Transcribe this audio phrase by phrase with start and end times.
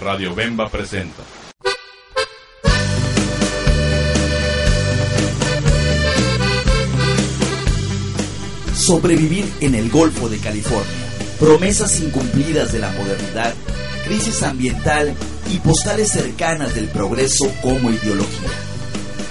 [0.00, 1.22] Radio Bemba presenta.
[8.74, 10.86] Sobrevivir en el Golfo de California.
[11.40, 13.54] Promesas incumplidas de la modernidad,
[14.04, 15.14] crisis ambiental
[15.52, 18.50] y postales cercanas del progreso como ideología.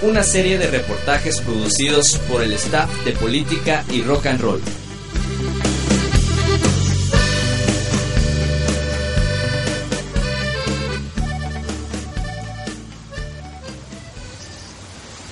[0.02, 4.60] Una serie de reportajes producidos por el staff de política y rock and roll.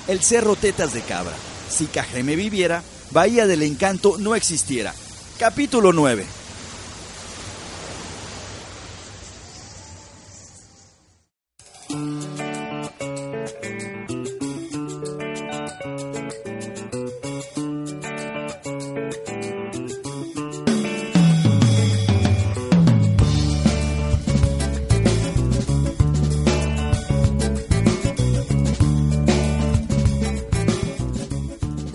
[0.09, 1.35] El Cerro Tetas de Cabra.
[1.69, 4.95] Si Cajeme viviera, Bahía del Encanto no existiera.
[5.39, 6.25] Capítulo 9.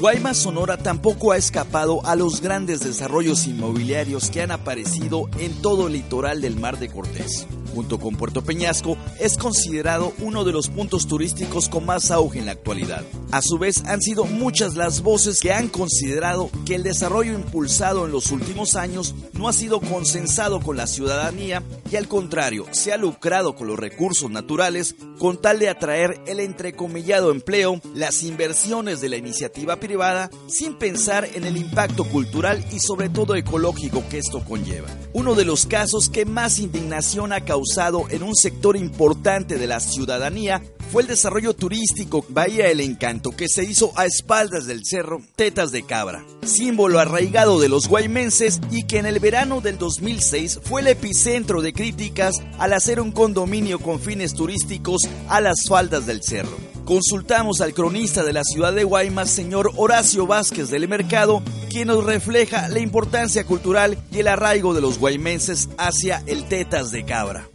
[0.01, 5.85] Guaymas Sonora tampoco ha escapado a los grandes desarrollos inmobiliarios que han aparecido en todo
[5.85, 7.45] el litoral del Mar de Cortés.
[7.75, 12.47] Junto con Puerto Peñasco, es considerado uno de los puntos turísticos con más auge en
[12.47, 13.03] la actualidad.
[13.31, 18.05] A su vez, han sido muchas las voces que han considerado que el desarrollo impulsado
[18.05, 21.61] en los últimos años no ha sido consensado con la ciudadanía
[21.91, 26.39] y al contrario, se ha lucrado con los recursos naturales con tal de atraer el
[26.39, 32.79] entrecomillado empleo, las inversiones de la iniciativa privada, sin pensar en el impacto cultural y
[32.79, 34.87] sobre todo ecológico que esto conlleva.
[35.13, 39.81] Uno de los casos que más indignación ha causado en un sector importante de la
[39.81, 45.21] ciudadanía fue el desarrollo turístico Bahía El Encanto que se hizo a espaldas del cerro
[45.37, 50.59] Tetas de Cabra, símbolo arraigado de los guaymenses y que en el verano del 2006
[50.63, 56.05] fue el epicentro de críticas al hacer un condominio con fines turísticos a las faldas
[56.05, 56.55] del cerro.
[56.85, 61.41] Consultamos al cronista de la ciudad de Guaymas, señor Horacio Vázquez del Mercado,
[61.71, 66.91] quien nos refleja la importancia cultural y el arraigo de los guaymenses hacia el Tetas
[66.91, 67.47] de Cabra.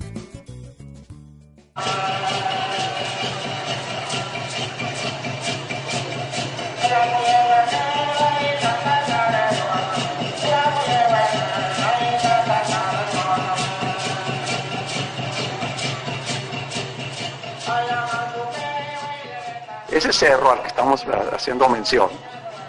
[19.97, 22.11] Ese cerro al que estamos haciendo mención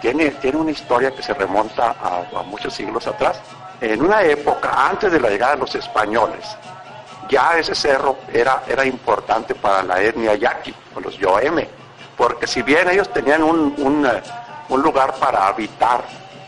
[0.00, 3.38] tiene, tiene una historia que se remonta a, muchos siglos atrás.
[3.82, 6.56] En una época antes de la llegada de los españoles,
[7.28, 11.68] ya ese cerro era, era importante para la etnia yaqui, o los yoeme,
[12.16, 14.22] porque si bien ellos tenían un, un, eh,
[14.70, 16.00] lugar para habitar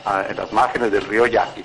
[0.06, 1.62] ah, en las márgenes del río Yaqui,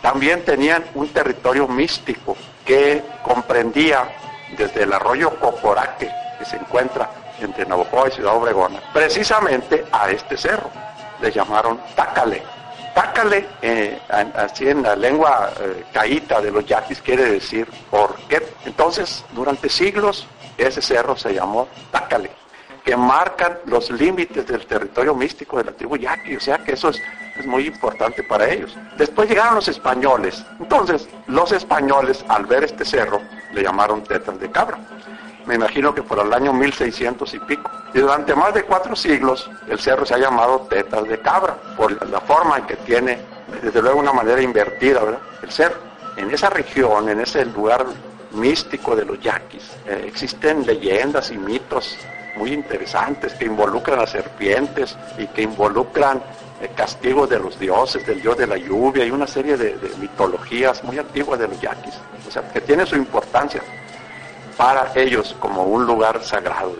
[0.00, 4.08] también tenían un territorio místico que comprendía
[4.56, 7.10] desde el arroyo Cocoraque, que se encuentra
[7.40, 10.70] entre Navajo y Ciudad Obregón, precisamente a este cerro.
[11.20, 12.42] Le llamaron Tácale.
[12.94, 18.46] Tácale, eh, así en la lengua eh, caíta de los yaquis, quiere decir por qué.
[18.66, 22.30] Entonces, durante siglos, ese cerro se llamó Tácale,
[22.84, 26.90] que marcan los límites del territorio místico de la tribu yaqui, o sea que eso
[26.90, 27.02] es,
[27.36, 28.76] es muy importante para ellos.
[28.96, 30.44] Después llegaron los españoles.
[30.60, 33.20] Entonces, los españoles, al ver este cerro,
[33.52, 34.78] le llamaron Tetas de Cabra
[35.46, 37.70] me imagino que por el año 1600 y pico.
[37.92, 41.92] Y durante más de cuatro siglos el cerro se ha llamado Tetas de Cabra, por
[42.08, 43.18] la forma en que tiene,
[43.62, 45.20] desde luego una manera invertida, ¿verdad?
[45.42, 45.76] El cerro.
[46.16, 47.84] En esa región, en ese lugar
[48.32, 51.96] místico de los yaquis, eh, existen leyendas y mitos
[52.36, 56.22] muy interesantes que involucran a serpientes y que involucran
[56.60, 59.96] eh, castigos de los dioses, del dios de la lluvia y una serie de, de
[59.98, 61.94] mitologías muy antiguas de los yaquis.
[62.26, 63.62] O sea, que tiene su importancia
[64.56, 66.74] para ellos como un lugar sagrado.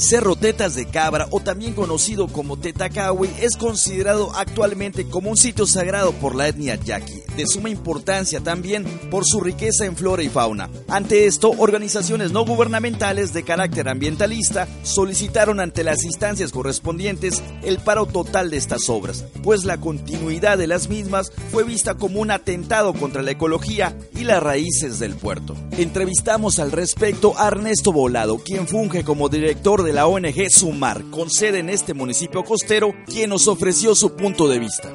[0.00, 5.66] Cerro Tetas de Cabra, o también conocido como Tetacawi, es considerado actualmente como un sitio
[5.66, 10.28] sagrado por la etnia yaqui, de suma importancia también por su riqueza en flora y
[10.28, 10.68] fauna.
[10.88, 18.06] Ante esto, organizaciones no gubernamentales de carácter ambientalista solicitaron ante las instancias correspondientes el paro
[18.06, 22.92] total de estas obras, pues la continuidad de las mismas fue vista como un atentado
[22.92, 25.56] contra la ecología y las raíces del puerto.
[25.72, 31.30] Entrevistamos al respecto a Ernesto Volado, quien funge como director de la ONG Sumar, con
[31.30, 34.92] sede en este municipio costero, quien nos ofreció su punto de vista.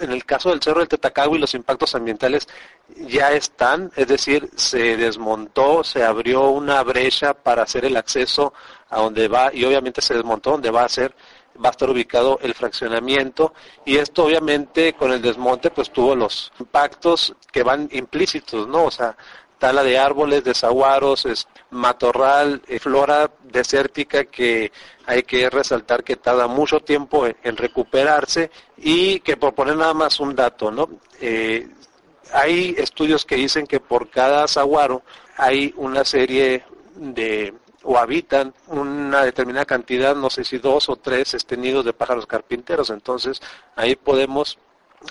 [0.00, 2.46] En el caso del Cerro del Tetacagui los impactos ambientales
[3.06, 8.52] ya están, es decir, se desmontó, se abrió una brecha para hacer el acceso
[8.90, 11.14] a donde va y obviamente se desmontó donde va a ser
[11.62, 13.52] va a estar ubicado el fraccionamiento
[13.84, 18.84] y esto obviamente con el desmonte pues tuvo los impactos que van implícitos, ¿no?
[18.84, 19.16] O sea,
[19.58, 24.72] tala de árboles, desaguaros, es matorral, eh, flora desértica que
[25.06, 30.20] hay que resaltar que tarda mucho tiempo en, recuperarse y que por poner nada más
[30.20, 30.88] un dato, ¿no?
[31.20, 31.68] Eh,
[32.32, 35.02] hay estudios que dicen que por cada saguaro
[35.36, 36.64] hay una serie
[36.94, 41.94] de o habitan una determinada cantidad, no sé si dos o tres este, nidos de
[41.94, 42.90] pájaros carpinteros.
[42.90, 43.40] Entonces
[43.76, 44.58] ahí podemos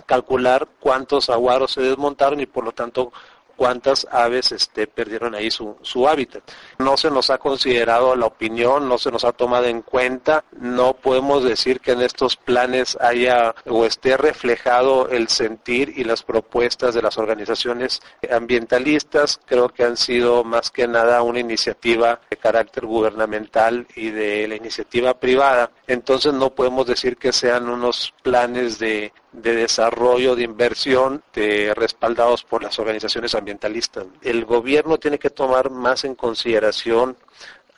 [0.05, 3.11] calcular cuántos aguaros se desmontaron y por lo tanto
[3.57, 6.44] cuántas aves este, perdieron ahí su, su hábitat.
[6.77, 10.94] No se nos ha considerado la opinión, no se nos ha tomado en cuenta, no
[10.94, 16.94] podemos decir que en estos planes haya o esté reflejado el sentir y las propuestas
[16.94, 18.01] de las organizaciones
[18.31, 24.48] ambientalistas, creo que han sido más que nada una iniciativa de carácter gubernamental y de
[24.48, 30.44] la iniciativa privada, entonces no podemos decir que sean unos planes de de desarrollo, de
[30.44, 34.06] inversión, de, respaldados por las organizaciones ambientalistas.
[34.22, 37.16] El gobierno tiene que tomar más en consideración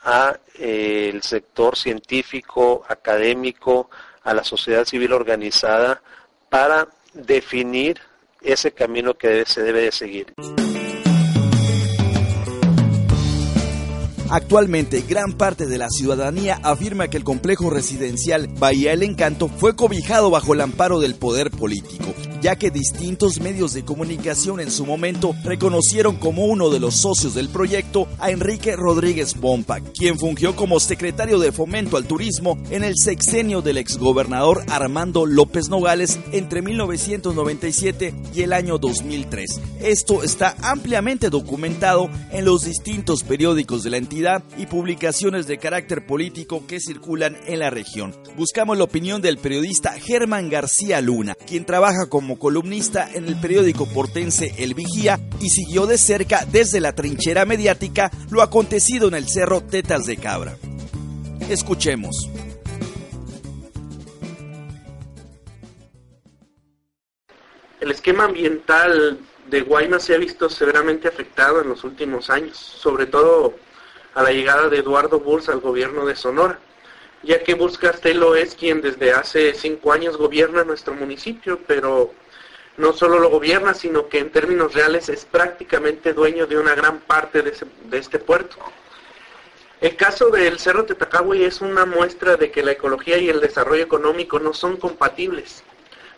[0.02, 3.90] a eh, el sector científico, académico,
[4.22, 6.02] a la sociedad civil organizada
[6.48, 8.00] para definir
[8.40, 10.34] ese camino que se debe de seguir.
[14.30, 19.74] Actualmente, gran parte de la ciudadanía afirma que el complejo residencial Bahía El Encanto fue
[19.74, 24.86] cobijado bajo el amparo del poder político ya que distintos medios de comunicación en su
[24.86, 30.56] momento reconocieron como uno de los socios del proyecto a Enrique Rodríguez Bompa, quien fungió
[30.56, 36.62] como secretario de Fomento al Turismo en el sexenio del exgobernador Armando López Nogales entre
[36.62, 39.60] 1997 y el año 2003.
[39.80, 44.19] Esto está ampliamente documentado en los distintos periódicos de la entidad
[44.58, 48.14] y publicaciones de carácter político que circulan en la región.
[48.36, 53.86] Buscamos la opinión del periodista Germán García Luna, quien trabaja como columnista en el periódico
[53.86, 59.26] portense El Vigía y siguió de cerca desde la trinchera mediática lo acontecido en el
[59.26, 60.54] cerro Tetas de Cabra.
[61.48, 62.28] Escuchemos.
[67.80, 69.18] El esquema ambiental
[69.48, 73.54] de Guaymas se ha visto severamente afectado en los últimos años, sobre todo
[74.20, 76.58] a la llegada de Eduardo Burs al gobierno de Sonora
[77.22, 82.12] ya que Burs Castelo es quien desde hace cinco años gobierna nuestro municipio, pero
[82.78, 87.00] no solo lo gobierna, sino que en términos reales es prácticamente dueño de una gran
[87.00, 87.52] parte de,
[87.98, 88.56] este puerto.
[89.80, 93.82] El caso del Cerro Tetacagüey es una muestra de que la ecología y el desarrollo
[93.82, 95.62] económico no son compatibles.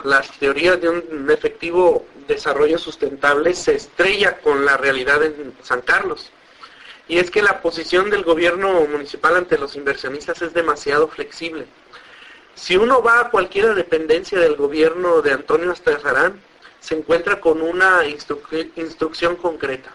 [0.05, 6.33] Las teorías de un efectivo desarrollo sustentable se estrella con la realidad en San Carlos.
[7.09, 11.67] Y es que la posición del gobierno municipal ante los inversionistas es demasiado flexible.
[12.55, 16.41] Si uno va a cualquier dependencia del gobierno de Antonio Astajarán,
[16.81, 19.91] se encuentra con una instrucción concreta.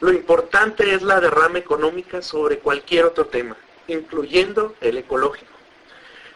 [0.00, 5.52] Lo importante es la derrama económica sobre cualquier otro tema, incluyendo el ecológico.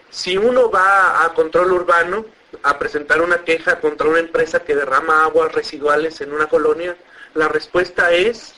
[0.09, 2.25] Si uno va a control urbano
[2.62, 6.97] a presentar una queja contra una empresa que derrama aguas residuales en una colonia,
[7.35, 8.55] la respuesta es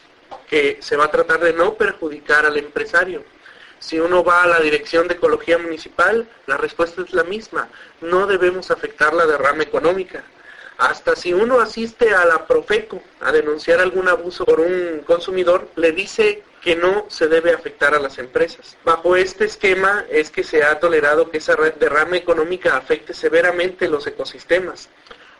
[0.49, 3.25] que se va a tratar de no perjudicar al empresario.
[3.79, 7.69] Si uno va a la Dirección de Ecología Municipal, la respuesta es la misma.
[8.01, 10.23] No debemos afectar la derrama económica.
[10.79, 15.93] Hasta si uno asiste a la Profeco a denunciar algún abuso por un consumidor, le
[15.93, 18.77] dice que no se debe afectar a las empresas.
[18.85, 24.07] Bajo este esquema es que se ha tolerado que esa derrama económica afecte severamente los
[24.07, 24.89] ecosistemas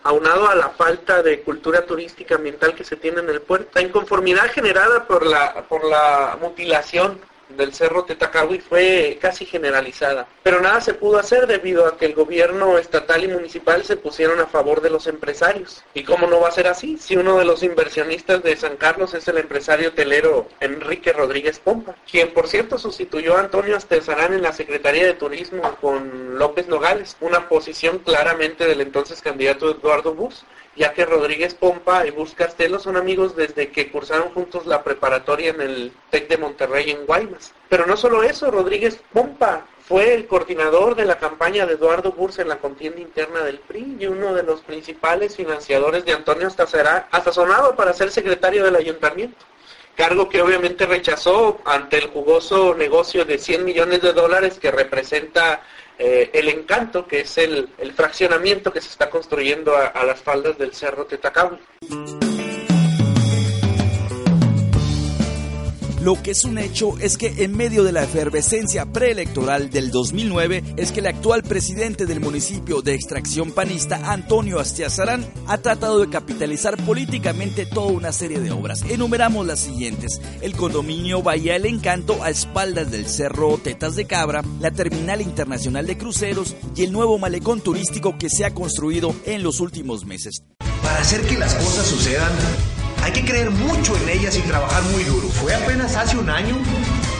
[0.05, 3.83] aunado a la falta de cultura turística ambiental que se tiene en el puerto, la
[3.83, 10.27] inconformidad generada por la, por la mutilación del Cerro Tetacawi fue casi generalizada.
[10.43, 14.41] Pero nada se pudo hacer debido a que el gobierno estatal y municipal se pusieron
[14.41, 15.83] a favor de los empresarios.
[15.95, 16.99] ¿Y cómo no va a ser así?
[16.99, 21.95] Si uno de los inversionistas de San Carlos es el empresario telero Enrique Rodríguez Pompa,
[22.11, 27.17] quien por cierto sustituyó a Antonio Astezarán en la Secretaría de Turismo con López Nogales,
[27.21, 30.45] una posición claramente del entonces candidato Eduardo Bus
[30.77, 35.51] ya que Rodríguez Pompa y Bus Castelo son amigos desde que cursaron juntos la preparatoria
[35.51, 37.42] en el TEC de Monterrey en Guaymas.
[37.69, 42.39] Pero no solo eso, Rodríguez Pompa fue el coordinador de la campaña de Eduardo Burs
[42.39, 47.77] en la contienda interna del PRI y uno de los principales financiadores de Antonio Astazonado
[47.77, 49.45] para ser secretario del ayuntamiento
[49.97, 55.63] cargo que obviamente rechazó ante el jugoso negocio de 100 millones de dólares que representa
[55.99, 60.75] eh, el encanto, que es el, fraccionamiento que se está construyendo a, las faldas del
[60.75, 61.59] Cerro Tetacable.
[66.03, 70.75] Lo que es un hecho es que en medio de la efervescencia preelectoral del 2009
[70.77, 76.11] es que el actual presidente del municipio de extracción panista, Antonio Astiazarán, ha tratado de
[76.11, 78.83] capitalizar políticamente toda una serie de obras.
[78.83, 80.21] Enumeramos las siguientes.
[80.41, 85.87] El condominio Bahía El Encanto a espaldas del cerro Tetas de Cabra, la terminal internacional
[85.87, 90.43] de cruceros y el nuevo malecón turístico que se ha construido en los últimos meses.
[90.83, 92.33] Para hacer que las cosas sucedan,
[93.03, 95.29] hay que creer mucho en ellas y trabajar muy duro.
[95.29, 96.57] Fue apenas hace un año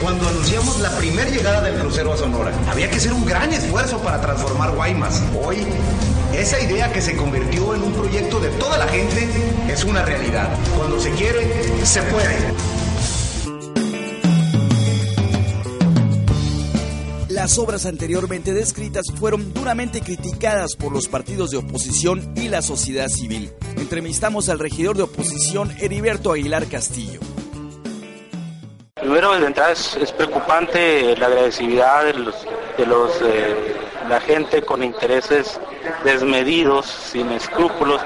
[0.01, 2.51] cuando anunciamos la primera llegada del crucero a Sonora.
[2.69, 5.21] Había que hacer un gran esfuerzo para transformar Guaymas.
[5.43, 5.65] Hoy,
[6.33, 9.27] esa idea que se convirtió en un proyecto de toda la gente
[9.69, 10.49] es una realidad.
[10.77, 12.37] Cuando se quiere, se puede.
[17.43, 23.09] Las obras anteriormente descritas fueron duramente criticadas por los partidos de oposición y la sociedad
[23.09, 23.51] civil.
[23.75, 27.19] Entrevistamos al regidor de oposición Heriberto Aguilar Castillo.
[28.93, 32.45] Primero, de entrada es, preocupante la agresividad de los,
[32.77, 32.83] de
[33.25, 33.75] eh,
[34.07, 35.59] la gente con intereses
[36.05, 38.01] desmedidos, sin escrúpulos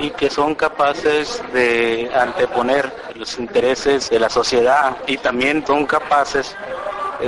[0.00, 6.56] y que son capaces de anteponer los intereses de la sociedad y también son capaces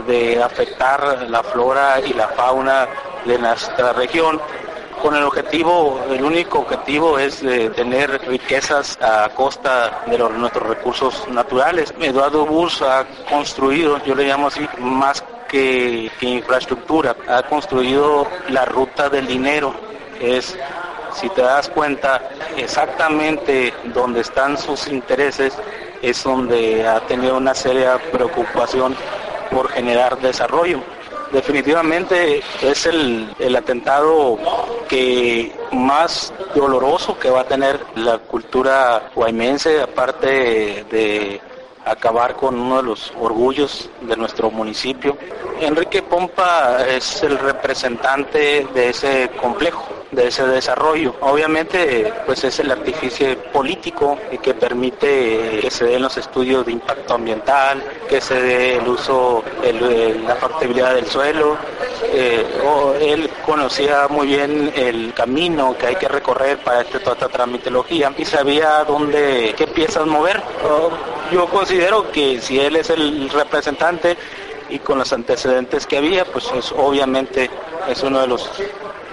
[0.02, 2.88] de afectar la flora y la fauna
[3.24, 4.40] de nuestra región
[5.02, 7.40] con el objetivo, el único objetivo es
[7.76, 11.92] tener riquezas a costa de nuestros recursos naturales.
[12.00, 18.64] Eduardo Bus ha construido, yo le llamo así, más que, que infraestructura, ha construido la
[18.64, 19.74] ruta del dinero,
[20.20, 20.56] es
[21.12, 22.22] si te das cuenta
[22.56, 25.54] exactamente donde están sus intereses,
[26.02, 28.96] es donde ha tenido una seria preocupación
[29.50, 30.80] por generar desarrollo.
[31.32, 34.38] Definitivamente es el, atentado
[34.88, 41.40] que más doloroso que va a tener la cultura guaymense, aparte de
[41.84, 45.16] acabar con uno de los orgullos de nuestro municipio.
[45.60, 51.14] Enrique Pompa es el representante de ese complejo de ese desarrollo.
[51.21, 57.14] Obviamente, pues es el artificio político que permite que se den los estudios de impacto
[57.14, 59.42] ambiental, que se dé el uso,
[60.26, 61.56] la factibilidad del suelo.
[62.04, 62.44] Eh,
[63.00, 68.12] él conocía muy bien el camino que hay que recorrer para este, toda esta tramitología
[68.16, 70.42] y sabía dónde, qué piezas mover.
[71.33, 74.16] Yo considero que si él es el representante
[74.68, 77.50] y con los antecedentes que había, pues es, obviamente
[77.88, 78.50] es uno de los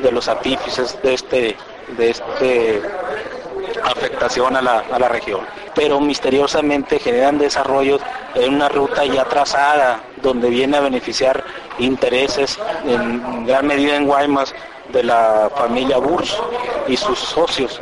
[0.01, 1.58] de los artífices de este,
[1.98, 2.81] de este
[3.84, 5.41] afectación a la, a la región.
[5.75, 8.01] Pero misteriosamente generan desarrollos
[8.36, 11.43] en una ruta ya trazada, donde viene a beneficiar
[11.79, 14.53] intereses en gran medida en Guaymas
[14.91, 16.38] de la familia Burs
[16.88, 17.81] y sus socios.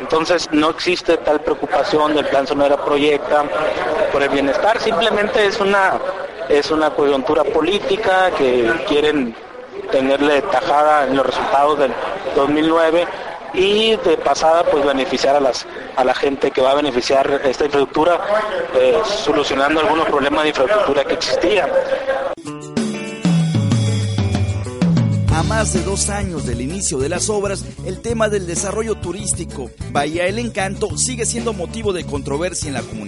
[0.00, 3.44] Entonces no existe tal preocupación del plan Sonora Proyecta
[4.12, 5.98] por el bienestar, simplemente es una
[6.48, 9.34] es una coyuntura política que quieren
[9.90, 11.92] tenerle tajada en los resultados del
[12.34, 13.06] 2009
[13.54, 15.66] y de pasada pues beneficiar a las
[15.96, 18.20] a la gente que va a beneficiar esta infraestructura
[18.74, 21.70] eh, solucionando algunos problemas de infraestructura que existían.
[25.34, 29.70] A más de dos años del inicio de las obras, el tema del desarrollo turístico
[29.90, 33.05] Bahía El Encanto sigue siendo motivo de controversia en la comunidad,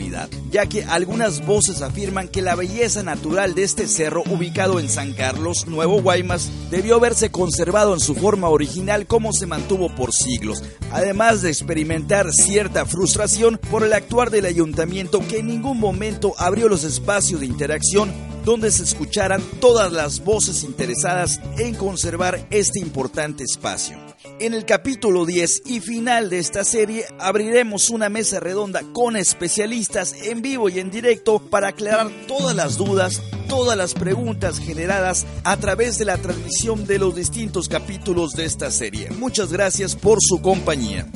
[0.51, 5.13] ya que algunas voces afirman que la belleza natural de este cerro ubicado en San
[5.13, 10.63] Carlos, Nuevo Guaymas, debió haberse conservado en su forma original como se mantuvo por siglos,
[10.91, 16.69] además de experimentar cierta frustración por el actuar del ayuntamiento que en ningún momento abrió
[16.69, 18.13] los espacios de interacción
[18.45, 23.99] donde se escucharan todas las voces interesadas en conservar este importante espacio.
[24.41, 30.15] En el capítulo 10 y final de esta serie abriremos una mesa redonda con especialistas
[30.23, 35.57] en vivo y en directo para aclarar todas las dudas todas las preguntas generadas a
[35.57, 39.11] través de la transmisión de los distintos capítulos de esta serie.
[39.11, 41.07] Muchas gracias por su compañía.